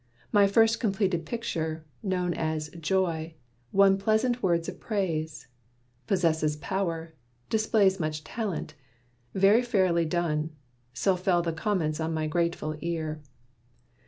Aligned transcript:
My 0.31 0.47
first 0.47 0.79
completed 0.79 1.27
picture, 1.27 1.85
known 2.01 2.33
as 2.33 2.69
"Joy," 2.69 3.35
Won 3.71 3.99
pleasant 3.99 4.41
words 4.41 4.67
of 4.67 4.79
praise. 4.79 5.45
"Possesses 6.07 6.55
power," 6.55 7.13
"Displays 7.51 7.99
much 7.99 8.23
talent," 8.23 8.73
"Very 9.35 9.61
fairly 9.61 10.05
done." 10.05 10.53
So 10.91 11.15
fell 11.15 11.43
the 11.43 11.53
comments 11.53 11.99
on 11.99 12.15
my 12.15 12.25
grateful 12.25 12.75
ear. 12.81 13.21